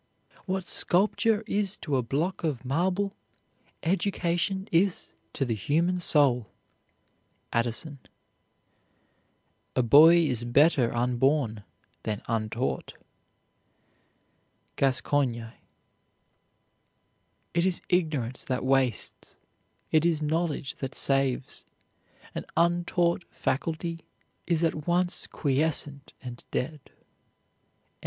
What 0.47 0.67
sculpture 0.67 1.43
is 1.45 1.77
to 1.77 1.95
a 1.95 2.01
block 2.01 2.43
of 2.43 2.65
marble, 2.65 3.13
education 3.83 4.67
is 4.71 5.13
to 5.33 5.45
the 5.45 5.53
human 5.53 5.99
soul. 5.99 6.47
ADDISON. 7.53 7.99
A 9.75 9.83
boy 9.83 10.15
is 10.17 10.43
better 10.43 10.91
unborn 10.91 11.63
than 12.01 12.23
untaught. 12.27 12.95
GASCOIGNE. 14.75 15.53
It 17.53 17.63
is 17.63 17.83
ignorance 17.87 18.43
that 18.45 18.65
wastes; 18.65 19.37
it 19.91 20.03
is 20.03 20.19
knowledge 20.23 20.73
that 20.77 20.95
saves, 20.95 21.63
an 22.33 22.43
untaught 22.57 23.23
faculty 23.29 23.99
is 24.47 24.63
at 24.63 24.87
once 24.87 25.27
quiescent 25.27 26.13
and 26.23 26.43
dead. 26.49 26.79
N. 26.87 26.93